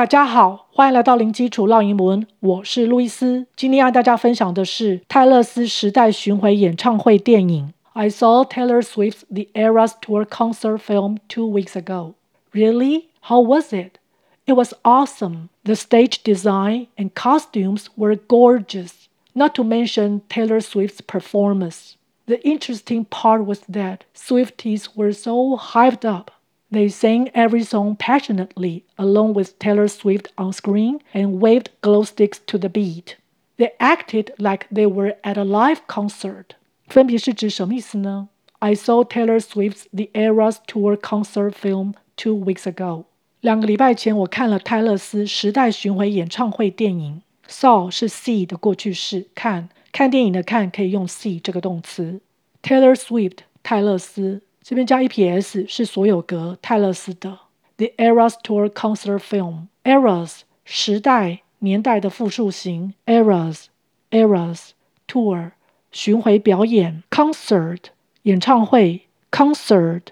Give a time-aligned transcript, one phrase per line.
[0.00, 3.45] 大家好，欢迎来到零基础绕英文，我是路易斯。
[3.57, 7.73] 今天要大家分享的是泰勒斯时代巡回演唱会电影。
[7.91, 12.13] I saw Taylor Swift's The Eras Tour concert film two weeks ago.
[12.53, 13.07] Really?
[13.23, 13.99] How was it?
[14.45, 15.49] It was awesome.
[15.65, 21.97] The stage design and costumes were gorgeous, not to mention Taylor Swift's performance.
[22.27, 26.31] The interesting part was that Swifties were so hyped up.
[26.70, 32.40] They sang every song passionately along with Taylor Swift on screen and waved glow sticks
[32.46, 33.16] to the beat.
[33.56, 36.56] They acted like they were at a live concert.
[36.88, 38.28] 分别是指什么意思呢？
[38.58, 43.04] I saw Taylor Swift's The Eras Tour concert film two weeks ago.
[43.40, 47.22] 两个礼拜前，我看了泰勒斯时代巡回演唱会电影。
[47.48, 52.20] Saw 是 see 的过去式，看看电影的看可以用 see 这个动词。
[52.62, 57.39] Taylor Swift 泰勒斯 这边加 EPS 是所有格泰勒斯的
[57.77, 63.65] The Eras Tour Concert Film Eras 时代年代的复数形 Eras
[64.11, 64.69] Eras
[65.07, 65.51] Tour
[65.91, 67.85] 巡回表演 Concert
[68.23, 70.03] 演唱会 Concert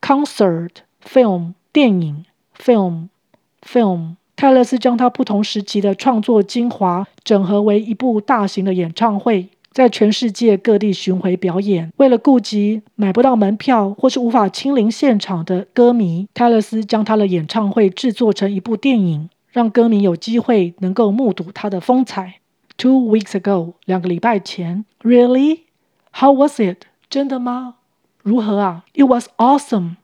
[0.00, 0.70] Concert
[1.04, 2.24] Film 电影
[2.56, 3.08] Film
[3.62, 9.50] Film 泰勒斯将他不同时期的创作精华整合为一部大型的演唱会。
[9.78, 11.92] 在全世界各地巡回表演。
[11.98, 22.40] 为了顾及买不到门票或是无法亲临现场的歌迷，泰勒斯将他的演唱会制作成一部电影，让歌迷有机会能够目睹他的风采。
[22.76, 24.84] Two weeks ago，两个礼拜前。
[25.00, 25.60] Really?
[26.10, 26.86] How was it?
[27.08, 27.76] 真的吗？
[28.24, 29.94] 如何啊？It was awesome，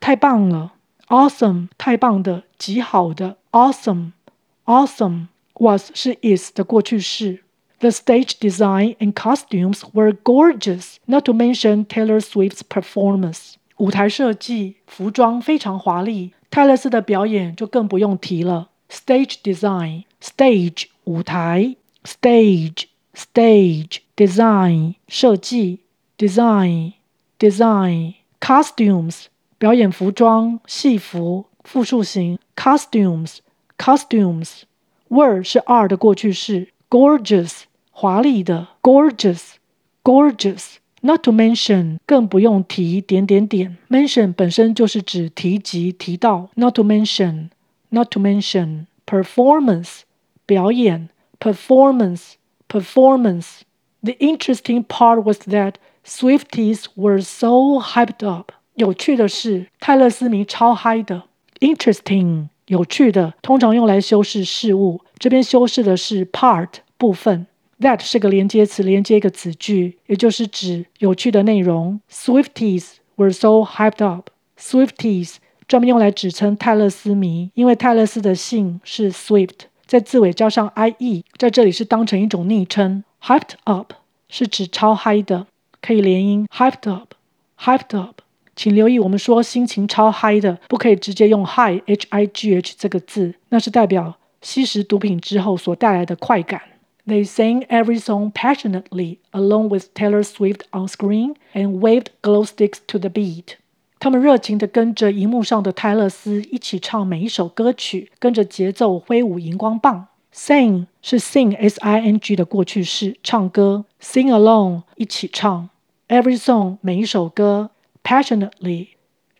[0.00, 0.72] 太棒了。
[1.06, 3.36] Awesome，太棒的，极好的。
[3.52, 7.44] Awesome，awesome，was 是 is 的过去式。
[7.79, 13.55] The stage design and costumes were gorgeous, not to mention Taylor Swift's performance.
[13.77, 18.69] 舞台设计、服装非常华丽，泰勒斯的表演就更不用提了。
[18.89, 25.79] Stage design, stage 舞台，stage stage design 设计，
[26.17, 26.93] design
[27.37, 29.25] design costumes
[29.57, 33.39] 表演服装、戏服，复数形 costumes
[33.77, 34.61] costumes
[35.09, 37.63] were 是 are 的过去式，gorgeous
[37.99, 50.01] 华丽的，gorgeous，gorgeous，not to mention，更不用提点点点，mention 本身就是指提及、提到，not to mention，not to mention，performance，
[50.45, 51.09] 表演，
[51.39, 58.51] performance，performance。The interesting part was that Swifties were so hyped up。
[58.75, 61.23] 有趣的是，泰勒斯迷超嗨的。
[61.59, 67.47] Interesting，有趣的，通常用来修饰事物，这边修饰的是 part 部分。
[67.80, 71.98] That 是个连接词，连接一个子句，也就是指有趣的内容。
[72.10, 74.28] Swifties were so hyped up.
[74.58, 75.36] Swifties
[75.66, 83.02] 专门用来指称泰勒斯迷，因为泰勒斯的姓是 Swift，在字尾加上 ie，在这里是当成一种昵称。
[83.22, 83.94] Hyped up
[84.28, 85.46] 是指超嗨的，
[85.80, 86.46] 可以连音。
[86.54, 88.20] Hyped up，hyped up，
[88.54, 96.60] 请留意，我们说心情超嗨的，不可以直接用 high h i g h 这个字，那是代表吸食毒品之后所带来的快感。
[97.07, 102.97] They sang every song passionately along with Taylor Swift on screen and waved glow sticks to
[102.97, 103.57] the beat.
[103.99, 110.07] 他们热情地跟着荧幕上的泰勒斯一起唱每一首歌曲，跟着节奏挥舞荧光棒。
[110.33, 113.85] Sing 是 sing s i n g 的过去式，唱歌。
[114.01, 115.69] Sing along 一起唱。
[116.07, 117.71] Every song 每一首歌。
[118.03, 118.89] Passionately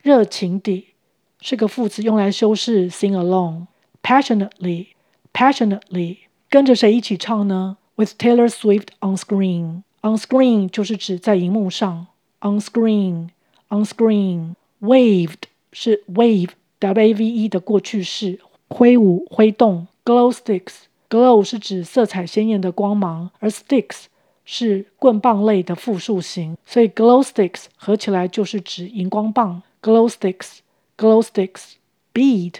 [0.02, 0.94] 热情地
[1.40, 4.86] 是个副词，用来修饰 sing along。Passionately
[5.32, 6.16] passionately
[6.50, 7.76] 跟着谁一起唱呢？
[7.96, 9.82] With Taylor Swift on screen.
[10.02, 12.06] On screen 就是指在荧幕上。
[12.40, 13.30] On screen,
[13.68, 14.54] on screen.
[14.80, 18.38] Waved 是 wave, W-A-V-E 的过去式，
[18.68, 19.86] 挥舞、挥动。
[20.04, 24.04] Glow sticks, glow 是指色彩鲜艳的光芒，而 sticks
[24.44, 29.62] 是棍棒类的复数形，所以 glow sticks 合起来就是指荧光棒。
[29.82, 30.58] Glow sticks,
[30.96, 31.72] glow sticks.
[32.12, 32.56] Beat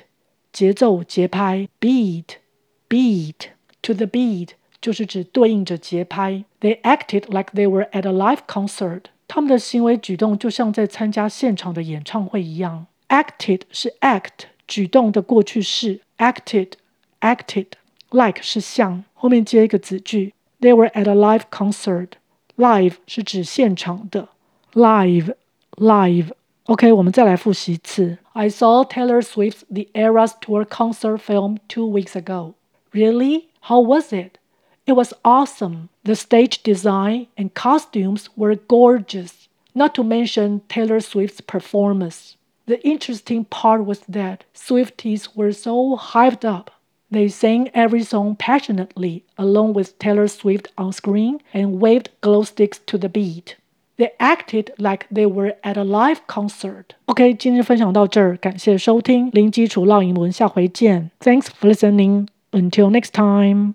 [0.53, 1.69] 节奏、节拍。
[1.81, 2.37] Beat,
[2.89, 3.51] beat.
[3.83, 6.45] To the beat 就是指对应着节拍。
[6.61, 9.03] They acted like they were at a live concert。
[9.29, 12.87] 他们的行为举动就像在参加现场的演唱会一样。
[13.09, 16.01] Acted 是 act 举动的过去式。
[16.19, 20.33] Acted，acted。Like 是像，后面接一个子句。
[20.61, 24.29] They were at a live concert。Live 是指现场的。
[24.73, 28.19] Live，live。OK，我们再来复习一次。
[28.33, 32.55] I saw Taylor Swift's The Eras Tour concert film two weeks ago.
[32.93, 33.47] Really?
[33.63, 34.39] How was it?
[34.87, 35.89] It was awesome.
[36.05, 42.37] The stage design and costumes were gorgeous, not to mention Taylor Swift's performance.
[42.67, 46.71] The interesting part was that Swifties were so hyped up.
[47.11, 52.81] They sang every song passionately, along with Taylor Swift on screen, and waved glow sticks
[52.87, 53.57] to the beat.
[53.97, 56.95] They acted like they were at a live concert.
[57.07, 61.11] OK，今天分享到这儿，感谢收听零基础绕英文，下回见。
[61.21, 62.27] Thanks for listening.
[62.54, 63.70] Until next time.